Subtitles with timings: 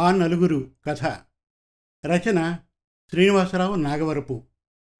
[0.00, 1.04] ఆ నలుగురు కథ.
[2.06, 2.58] రచన
[3.10, 4.46] శ్రీనివాసరావు నాగవరపు.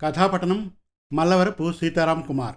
[0.01, 0.77] కథాపటనం
[1.13, 2.57] మల్లవరపు సీతారాం కుమార్.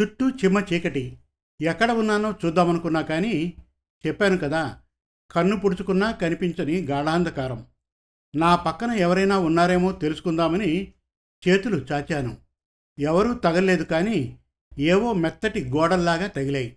[0.00, 1.18] చుట్టూ చిమ్మ చీకటి.
[1.60, 3.56] ఎక్కడ ఉన్నానో చూద్దామనుకున్నా కానీ
[4.06, 4.82] చెప్పాను కదా
[5.30, 7.66] కన్ను పుడుచుకున్నా కనిపించని గాఢాంధకారం.
[8.36, 10.94] నా పక్కన ఎవరైనా ఉన్నారేమో తెలుసుకుందామని
[11.48, 12.36] చేతులు చాచాను.
[12.98, 14.38] ఎవరూ తగలేదు కానీ
[14.78, 16.76] ఏవో మెత్తటి గోడల్లాగా తగిలాయి.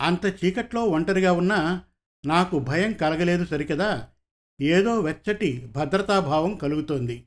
[0.00, 1.84] అంత చీకట్లో ఒంటరిగా ఉన్నా
[2.26, 4.08] నాకు భయం కలగలేదు సరికదా?
[4.60, 7.24] ఏదో వెచ్చటి భద్రతాభావం కలుగుతోంది.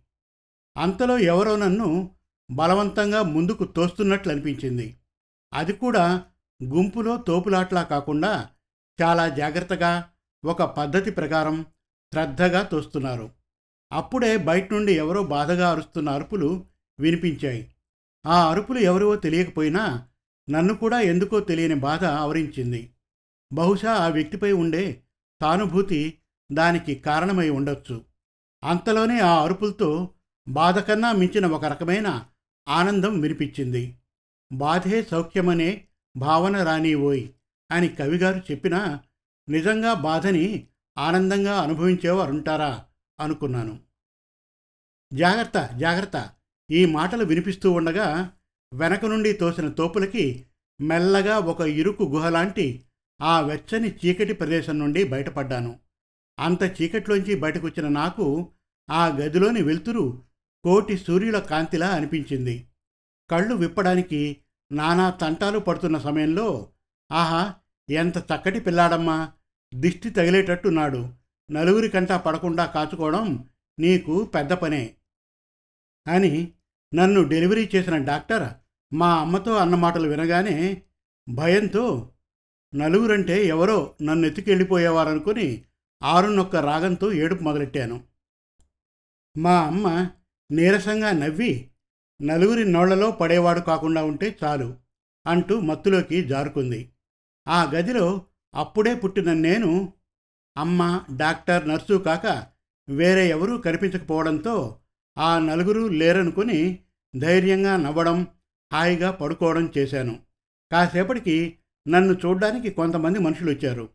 [0.78, 2.12] అంతలో ఎవరో నన్ను
[2.52, 4.98] బలవంతంగా ముందుకు తోస్తున్నట్లు అనిపించింది.
[5.54, 6.26] అది కూడా
[6.64, 8.50] గుంపులో తోపులాట్లా కాకుండా
[9.02, 10.10] చాలా జాగ్రత్తగా
[10.46, 11.66] ఒక పద్ధతి ప్రకారం
[12.14, 13.30] శ్రద్ధగా తోస్తున్నారు.
[13.92, 16.66] అప్పుడే బయట నుండి ఎవరో బాధగా అరుస్తున్న అరుపులు
[17.00, 17.74] వినిపించాయి.
[18.26, 20.08] ఆ అరుపులు ఎవరో తెలియకపోయినా
[20.50, 22.94] నన్ను కూడా ఎందుకో తెలియని బాధ ఆవరించింది.
[23.54, 25.04] బహుశా ఆ వ్యక్తిపై ఉండే
[25.42, 26.18] సానుభూతి
[26.52, 28.06] దానికి కారణమై ఉండొచ్చు.
[28.64, 30.10] అంతలోనే ఆ అరుపులతో
[30.50, 32.26] బాధ కన్నా మించిన ఒక రకమైన
[32.70, 33.98] ఆనందం వినిపించింది.
[34.52, 35.86] బాధే సౌఖ్యమనే
[36.18, 37.28] భావన రానివోయ్
[37.72, 39.00] అని కవిగారు చెప్పినా
[39.50, 40.68] నిజంగా బాధని
[40.98, 42.86] ఆనందంగా అనుభవించేవారుంటారా
[43.20, 43.80] అనుకున్నాను.
[45.14, 46.30] జాగ్రత్త జాగ్రత్త.
[46.72, 48.32] ఈ మాటలు వినిపిస్తూ ఉండగా
[48.74, 50.46] వెనక నుండి తోసిన తోపులకి
[50.82, 52.84] మెల్లగా ఒక ఇరుకు గుహలాంటి
[53.20, 55.80] ఆ వెచ్చని చీకటి ప్రదేశం నుండి బయటపడ్డాను.
[56.38, 58.52] అంత చీకట్లోంచి బయటకొచ్చిన నాకు
[58.90, 60.24] ఆ గదిలోని వెలుతురు
[60.66, 62.70] కోటి సూర్యుల కాంతిలా అనిపించింది.
[63.30, 64.38] కళ్ళు విప్పడానికి
[64.72, 66.72] నానా తంటాలు పడుతున్న సమయంలో
[67.12, 67.54] ఆహా
[67.90, 69.32] ఎంత చక్కటి పిల్లాడమ్మా!
[69.74, 71.10] దిష్టి తగిలేటట్టున్నాడు.
[71.50, 73.46] నలుగురికంటా పడకుండా కాచుకోవడం
[73.80, 74.94] నీకు పెద్ద పనే
[76.06, 76.54] అని
[76.94, 78.48] నన్ను డెలివరీ చేసిన డాక్టర్
[78.94, 80.84] మా అమ్మతో అన్నమాటలు వినగానే
[81.30, 82.12] భయంతో
[82.76, 85.66] నలుగురంటే ఎవరో నన్ను ఎత్తుకెళ్ళిపోయేవారనుకుని
[86.04, 88.04] ఆరునొక్క రాగంతో ఏడుపు మొదలెట్టాను.
[89.38, 90.10] మా అమ్మ
[90.52, 91.70] నీరసంగా నవ్వి
[92.22, 94.76] నలుగురి నోళ్ళలో పడేవాడు కాకుండా ఉంటే చాలు
[95.28, 96.90] అంటూ మత్తులోకి జారుకుంది.
[97.48, 98.26] ఆ గదిలో
[98.56, 99.94] అప్పుడే పుట్టిన నేను
[100.58, 102.48] అమ్మ డాక్టర్ నర్సు కాక
[102.90, 104.80] వేరే ఎవరూ కనిపించకపోవడంతో
[105.18, 106.80] ఆ నలుగురు లేరనుకుని
[107.18, 108.28] ధైర్యంగా నవ్వడం
[108.74, 110.20] హాయిగా పడుకోవడం చేశాను.
[110.72, 113.90] కాసేపటికి నన్ను చూడ్డానికి కొంతమంది మనుషులు వచ్చారు.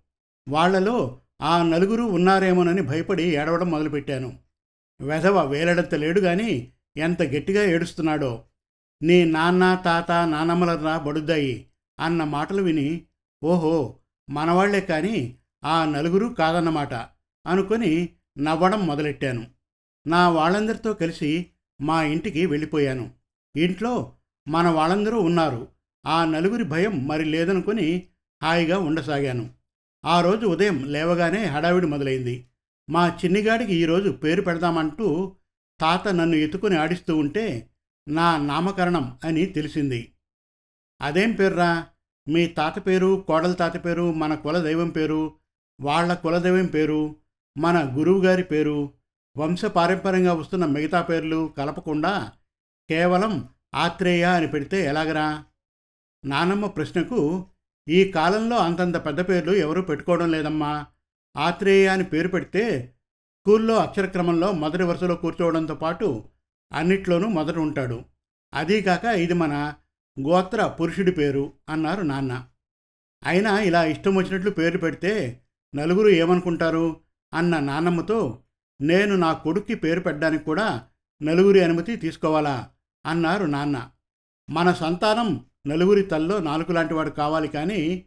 [0.49, 4.39] వాళ్ళలో ఆ నలుగురు ఉన్నారేమోనని భయపడి ఏడవడం మొదలుపెట్టాను.
[5.01, 8.45] వెధవ వేలడంత లేడు గాని ఎంత గట్టిగా ఏడుస్తున్నాడో.
[9.03, 11.67] నీ నాన్న తాత నానమ్మలరా బడుద్దాయి
[12.01, 13.03] అన్న మాటలు విని
[13.45, 13.99] ఓహో
[14.31, 16.95] మనవాళ్ళే కానీ ఆ నలుగురు కాదన్నమాట
[17.47, 18.09] అనుకొని
[18.39, 19.47] నవ్వడం మొదలెట్టాను.
[20.07, 21.47] నా వాళ్ళందరితో కలిసి
[21.81, 23.11] మా ఇంటికి వెళ్ళిపోయాను.
[23.57, 24.13] ఇంట్లో
[24.49, 25.69] మన వాళ్ళందరూ ఉన్నారు.
[26.07, 28.07] ఆ నలుగురి భయం మరి లేదనుకుని
[28.43, 29.51] హాయిగా ఉండసాగాను.
[30.05, 32.47] ఆ రోజు ఉదయం లేవగానే హడావిడి మొదలైంది.
[32.91, 35.37] మా చిన్నిగాడికి ఈరోజు పేరు పెడదామంటూ
[35.81, 37.71] తాత నన్ను ఎత్తుకుని ఆడిస్తూ ఉంటే
[38.09, 40.13] నా నామకరణం అని తెలిసింది.
[41.03, 41.87] అదేం పేర్రా?
[42.29, 45.33] మీ తాత పేరు కోడల తాత పేరు మన కులదైవం పేరు
[45.81, 47.17] వాళ్ళ కులదైవం పేరు
[47.59, 48.93] మన గురువుగారి పేరు
[49.37, 52.33] వంశపారంపర్యంగా వస్తున్న మిగతా పేర్లు కలపకుండా
[52.89, 55.45] కేవలం ఆత్రేయ అని పెడితే ఎలాగరా?
[56.25, 57.47] నానమ్మ ప్రశ్నకు
[57.89, 60.87] ఈ కాలంలో అంతంత పెద్ద పేర్లు ఎవరూ పెట్టుకోవడం లేదమ్మా.
[61.37, 62.95] ఆత్రేయ అని పేరు పెడితే
[63.41, 66.25] స్కూల్లో అక్షరక్రమంలో మొదటి వరుసలో కూర్చోవడంతో పాటు
[66.73, 68.05] అన్నిట్లోనూ మొదట ఉంటాడు.
[68.55, 69.75] అదీకాక ఇది మన
[70.21, 72.47] గోత్ర పురుషుడి పేరు అన్నారు నాన్న.
[73.25, 75.41] అయినా ఇలా ఇష్టం వచ్చినట్లు పేరు పెడితే
[75.75, 77.01] నలుగురు ఏమనుకుంటారు?
[77.35, 78.39] అన్న నాన్నమ్మతో
[78.81, 80.87] నేను నా కొడుక్కి పేరు పెట్టడానికి కూడా
[81.23, 82.71] నలుగురి అనుమతి తీసుకోవాలా?
[83.07, 83.91] అన్నారు నాన్న.
[84.51, 88.05] మన సంతానం నలుగురి తల్లో నాలుగు లాంటివాడు కావాలి కానీ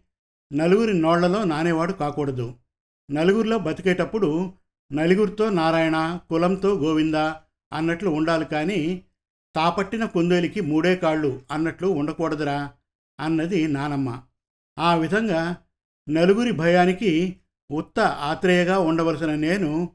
[0.54, 2.56] నలుగురి నోళ్ళలో నానేవాడు కాకూడదు.
[3.12, 4.54] నలుగురిలో బతికేటప్పుడు
[4.94, 7.16] నలుగురితో నారాయణ కులంతో గోవింద
[7.74, 9.04] అన్నట్లు ఉండాలి కానీ
[9.56, 12.72] తాపట్టిన కుందేలికి మూడే కాళ్ళు అన్నట్లు ఉండకూడదురా
[13.20, 14.22] అన్నది నానమ్మ.
[14.80, 15.56] ఆ విధంగా
[16.10, 17.40] నలుగురి భయానికి
[17.72, 19.90] ఉత్త ఆత్రేయగా ఉండవలసిన నేను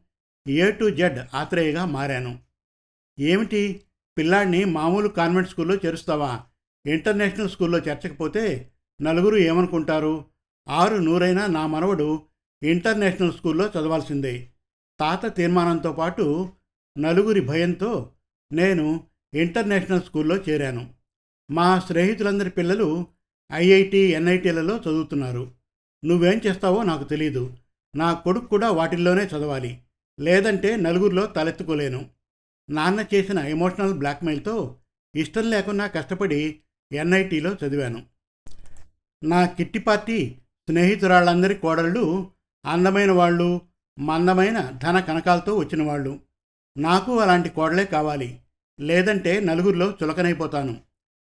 [0.49, 2.39] ఏ టు జెడ్ ఆత్రేయగా మారాను.
[3.21, 3.81] ఏమిటి?
[4.19, 6.45] పిల్లాడిని మామూలు కాన్వెంట్ స్కూల్లో చేరుస్తావా?
[6.87, 8.71] ఇంటర్నేషనల్ స్కూల్లో చేర్చకపోతే
[9.03, 10.25] నలుగురు ఏమనుకుంటారు?
[10.69, 12.23] ఆరు నూరైనా నా మనవడు
[12.63, 14.49] ఇంటర్నేషనల్ స్కూల్లో చదవాల్సిందే.
[15.01, 16.53] తాత తీర్మానంతో పాటు
[16.99, 18.13] నలుగురి భయంతో
[18.53, 20.95] నేను ఇంటర్నేషనల్ స్కూల్లో చేరాను.
[21.51, 23.07] మా స్నేహితులందరి పిల్లలు
[23.53, 25.53] ఐఐటి ఎన్ఐటీలలో చదువుతున్నారు.
[26.05, 27.57] నువ్వేం చేస్తావో నాకు తెలీదు.
[27.97, 29.81] నా కొడుకు కూడా వాటిల్లోనే చదవాలి.
[30.21, 32.11] లేదంటే నలుగురిలో తలెత్తుకోలేను.
[32.71, 34.77] నాన్న చేసిన ఎమోషనల్ బ్లాక్మెయిల్తో
[35.15, 36.61] ఇష్టం లేకున్నా కష్టపడి
[36.93, 38.07] ఎన్ఐటీలో చదివాను.
[39.25, 40.37] నా కిట్టి పార్టీ
[40.69, 42.31] స్నేహితురాళ్ళందరి కోడళ్ళు
[42.67, 43.61] అందమైన వాళ్ళు
[43.99, 46.21] మందమైన ధన కనకాలతో వచ్చిన వాళ్ళు.
[46.79, 48.41] నాకు అలాంటి కోడలే కావాలి.
[48.81, 50.81] లేదంటే నలుగురిలో చులకనైపోతాను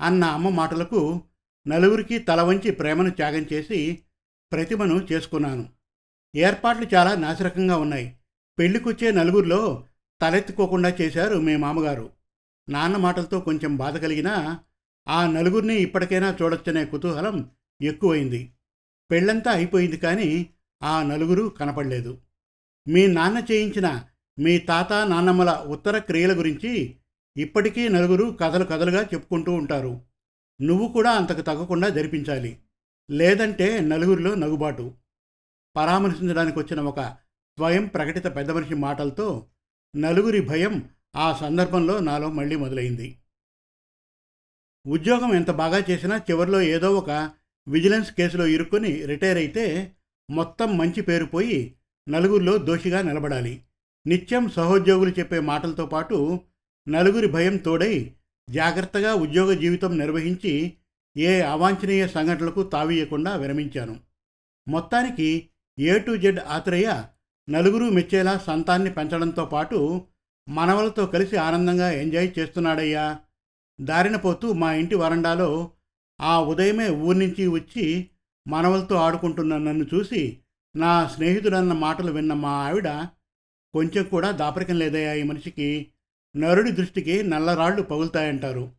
[0.01, 1.21] అన్న అమ్మ మాటలకు
[1.67, 3.99] నలుగురికి తల వంచి ప్రేమను త్యాగం చేసి
[4.51, 5.69] ప్రతిమను చేసుకున్నాను.
[6.35, 8.15] ఏర్పాట్లు చాలా నాసిరకంగా ఉన్నాయి.
[8.59, 9.85] పెళ్ళికొచ్చే నలుగురిలో
[10.21, 12.09] తలెత్తుకోకుండా చేశారు మీ మామగారు.
[12.69, 14.59] నాన్న మాటలతో కొంచెం బాధ కలిగినా
[15.07, 17.49] ఆ నలుగురిని ఇప్పటికైనా చూడొచ్చనే కుతూహలం
[17.81, 18.53] ఎక్కువైంది.
[19.11, 20.49] పెళ్ళంతా అయిపోయింది కానీ
[20.83, 22.17] ఆ నలుగురు కనపడలేదు.
[22.87, 24.03] మీ నాన్న చేయించిన
[24.39, 26.95] మీ తాత నాన్నమ్మల ఉత్తర క్రియల గురించి
[27.37, 30.01] ఇప్పటికీ నలుగురు కథలు కథలుగా చెప్పుకుంటూ ఉంటారు.
[30.61, 32.59] నువ్వు కూడా అంతకు తగ్గకుండా జరిపించాలి.
[33.11, 34.93] లేదంటే నలుగురిలో నగుబాటు.
[35.75, 37.01] పరామర్శించడానికి వచ్చిన ఒక
[37.57, 39.45] స్వయం ప్రకటిత పెద్ద మనిషి మాటలతో
[39.95, 43.17] నలుగురి భయం ఆ సందర్భంలో నాలో మళ్ళీ మొదలైంది.
[44.85, 47.31] ఉద్యోగం ఎంత బాగా చేసినా చివరిలో ఏదో ఒక
[47.67, 49.93] విజిలెన్స్ కేసులో ఇరుక్కొని రిటైర్ అయితే
[50.29, 51.75] మొత్తం మంచి పేరు పోయి
[52.09, 53.61] నలుగురిలో దోషిగా నిలబడాలి.
[54.07, 56.39] నిత్యం సహోద్యోగులు చెప్పే మాటలతో పాటు
[56.87, 58.11] నలుగురి భయం తోడై
[58.49, 60.73] జాగ్రత్తగా ఉద్యోగ జీవితం నిర్వహించి
[61.17, 63.99] ఏ అవాంఛనీయ సంఘటనలకు తావీయకుండా విరమించాను.
[64.67, 65.49] మొత్తానికి
[65.79, 67.03] ఏ టు జెడ్ ఆత్రేయ
[67.49, 70.05] నలుగురు మెచ్చేలా సంతాన్ని పెంచడంతో పాటు
[70.49, 73.19] మనవలతో కలిసి ఆనందంగా ఎంజాయ్ చేస్తున్నాడయ్యా.
[73.81, 75.71] దారిన పోతూ మా ఇంటి వరండాలో
[76.21, 78.09] ఆ ఉదయమే ఊరి నుంచి వచ్చి
[78.47, 80.39] మనవలతో ఆడుకుంటున్న నన్ను చూసి
[80.75, 82.87] నా స్నేహితుడన్న మాటలు విన్న మా ఆవిడ
[83.73, 85.91] కొంచెం కూడా దాపరికం లేదయ్యా ఈ మనిషికి.
[86.37, 88.71] నరుడి దృష్టికి నల్లరాళ్ళు పగులుతాయంటారు.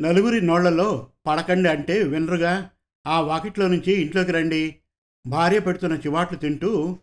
[0.00, 2.70] నలుగురి నోళ్ళలో పడకండి అంటే వినరుగా.
[3.06, 4.76] ఆ వాకిట్లో నుంచి ఇంట్లోకి రండి.
[5.26, 6.98] భార్య పెడుతున్న చివాట్లు తింటూ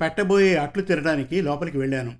[0.00, 2.18] పెట్టబోయే అట్లు తినడానికి లోపలికి వెళ్ళాను.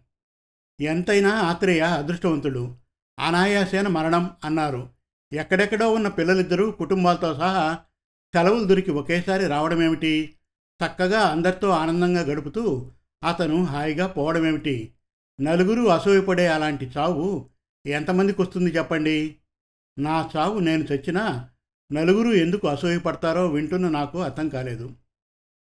[0.81, 2.82] ఎంతైనా ఆత్రేయ అదృష్టవంతుడు.
[3.19, 4.89] అనాయాసేన మరణం అన్నారు.
[5.33, 7.79] ఎక్కడెక్కడో ఉన్న పిల్లలిద్దరూ కుటుంబాలతో సహా
[8.35, 10.35] సెలవులు దొరికి ఒకేసారి రావడమేమిటి?
[10.87, 12.91] చక్కగా అందరితో ఆనందంగా గడుపుతూ
[13.29, 14.93] అతను హాయిగా పోవడమేమిటి?
[15.41, 17.49] నలుగురు అసూయపడే అలాంటి చావు
[17.87, 19.37] ఎంతమందికి వస్తుంది చెప్పండి?
[19.99, 21.49] నా చావు నేను చచ్చినా
[21.93, 24.91] నలుగురు ఎందుకు అసూయపడతారో వింటున్న నాకు అర్థం కాలేదు.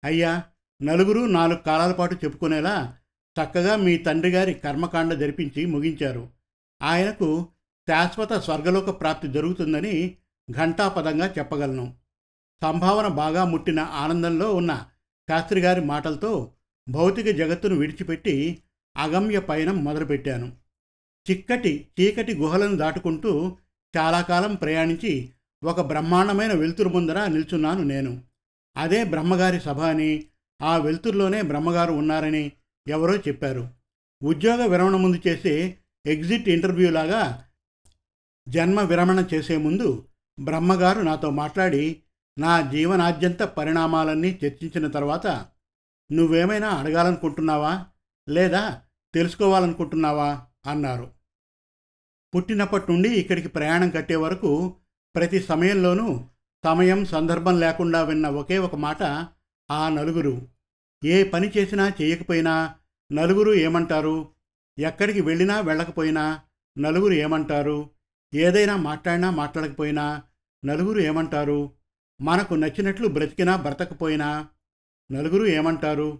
[0.04, 0.42] అయ్యా
[0.82, 2.96] నలుగురు నాలుగు కాలాల పాటు చెప్పుకునేలా
[3.42, 6.33] చక్కగా మీ తండ్రి గారి కర్మకాండ జరిపించి ముగించారు.
[6.84, 7.48] ఆయనకు
[7.88, 10.16] శాశ్వత స్వర్గలోక ప్రాప్తి జరుగుతుందని
[10.50, 11.94] ఘంటాపదంగా చెప్పగలను.
[12.62, 14.86] సంభావన బాగా ముట్టిన ఆనందంలో ఉన్న
[15.30, 16.52] శాస్త్రి గారి మాటలతో
[16.88, 18.62] భౌతిక జగత్తును విడిచిపెట్టి
[18.96, 20.52] అగమ్య పయనం మొదలుపెట్టాను.
[21.30, 23.56] చిక్కటి చీకటి గుహలను దాటుకుంటూ
[23.96, 25.30] చాలా కాలం ప్రయాణించి
[25.64, 28.22] ఒక బ్రహ్మాండమైన వెలుతురు ముందర నిల్చున్నాను నేను.
[28.76, 30.24] అదే బ్రహ్మగారి సభ అని
[30.62, 32.52] ఆ వెలుతురులోనే బ్రహ్మగారు ఉన్నారని
[32.88, 33.68] ఎవరో చెప్పారు.
[34.22, 37.44] ఉద్యోగ విరమణ ముందు చేసే ఎగ్జిట్ ఇంటర్వ్యూ లాగా
[38.48, 40.08] జన్మ విరమణ చేసే ముందు
[40.40, 42.02] బ్రహ్మగారు నాతో మాట్లాడి
[42.38, 45.26] నా జీవనాద్యంత పరిణామాలన్నీ చర్చించిన తర్వాత
[46.12, 47.86] నువ్వేమైనా అడగాలనుకుంటున్నావా?
[48.28, 48.82] లేదా
[49.14, 50.42] తెలుసుకోవాలనుకుంటున్నావా?
[50.66, 51.10] అన్నారు.
[52.34, 54.76] పుట్టినప్పటి నుండి ఇక్కడికి ప్రయాణం కట్టే వరకు
[55.16, 56.24] ప్రతి సమయంలోనూ
[56.64, 59.02] సమయం సందర్భం లేకుండా విన్న ఒకే ఒక మాట
[59.70, 60.48] ఆ నలుగురు.
[61.04, 62.74] ఏ పని చేసినా చేయకపోయినా
[63.12, 64.33] నలుగురు ఏమంటారు?
[64.78, 66.40] ఎక్కడికి వెళ్ళినా వెళ్ళకపోయినా
[66.78, 67.90] నలుగురు ఏమంటారు?
[68.34, 70.22] ఏదైనా మాట్లాడినా మాట్లాడకపోయినా
[70.64, 71.72] నలుగురు ఏమంటారు?
[72.20, 74.48] మనకు నచ్చినట్లు బ్రతికినా బ్రతకపోయినా
[75.12, 76.18] నలుగురు ఏమంటారు?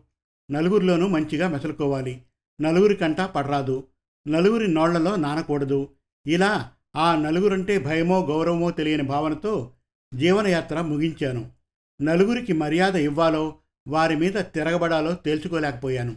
[0.50, 2.22] నలుగురిలోనూ మంచిగా మెసలుకోవాలి
[2.60, 3.86] నలుగురికంటా పడరాదు.
[4.28, 5.88] నలుగురి నోళ్ళలో నానకూడదు.
[6.26, 9.72] ఇలా ఆ నలుగురంటే భయమో గౌరవమో తెలియని భావనతో
[10.14, 11.50] జీవనయాత్ర ముగించాను.
[12.02, 13.58] నలుగురికి మర్యాద ఇవ్వాలో
[13.88, 16.16] వారి మీద తిరగబడాలో తేల్చుకోలేకపోయాను.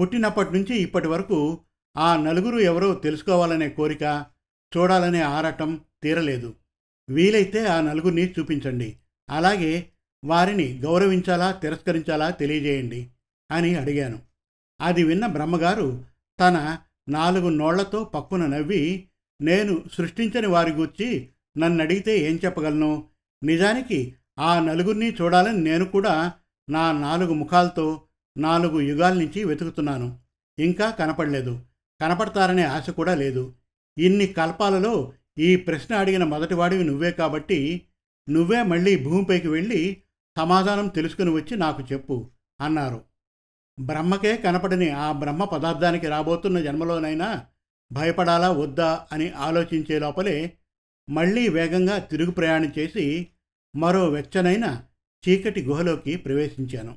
[0.00, 1.60] పుట్టినప్పటి నుంచి ఇప్పటి వరకు
[1.96, 4.24] ఆ నలుగురు ఎవరో తెలుసుకోవాలనే కోరిక
[4.76, 6.54] చూడాలనే ఆరాటం తీరలేదు.
[7.10, 8.96] వీలైతే ఆ నలుగురిని చూపించండి.
[9.30, 9.88] అలాగే
[10.24, 13.08] వారిని గౌరవించాలా తిరస్కరించాలా తెలియజేయండి
[13.50, 14.18] అని అడిగాను.
[14.80, 16.04] అది విన్న బ్రహ్మగారు
[16.40, 19.08] తన నాలుగు నోళ్ళతో పక్కున నవ్వి
[19.42, 23.04] నేను సృష్టించని వారి గురించి నన్ను అడిగితే ఏం చెప్పగలను?
[23.42, 26.32] నిజానికి ఆ నలుగురిని చూడాలని నేను కూడా
[26.70, 28.02] నా నాలుగు ముఖాలతో
[28.36, 30.18] నాలుగు యుగాల నుంచి వెతుకుతున్నాను.
[30.58, 31.60] ఇంకా కనపడలేదు.
[32.00, 33.54] కనపడతారనే ఆశ కూడా లేదు.
[33.98, 37.82] ఇన్ని కల్పాలలో ఈ ప్రశ్న అడిగిన మొదటివాడివి నువ్వే కాబట్టి
[38.30, 40.02] నువ్వే మళ్ళీ భూమిపైకి వెళ్ళి
[40.38, 43.04] సమాధానం తెలుసుకుని వచ్చి నాకు చెప్పు అన్నారు.
[43.80, 47.46] బ్రహ్మకే కనపడని ఆ బ్రహ్మ పదార్థానికి రాబోతున్న జన్మలోనైనా
[47.92, 50.58] భయపడాలా వద్దా అని ఆలోచించే లోపలే
[51.10, 53.26] మళ్ళీ వేగంగా తిరుగు ప్రయాణం చేసి
[53.76, 54.82] మరో వెచ్చనైన
[55.28, 56.96] చీకటి గుహలోకి ప్రవేశించాను.